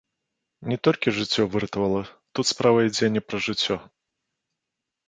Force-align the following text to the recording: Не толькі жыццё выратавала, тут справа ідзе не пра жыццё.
Не 0.71 0.77
толькі 0.87 1.13
жыццё 1.17 1.45
выратавала, 1.57 2.01
тут 2.35 2.45
справа 2.53 2.79
ідзе 2.89 3.05
не 3.19 3.25
пра 3.29 3.37
жыццё. 3.51 3.81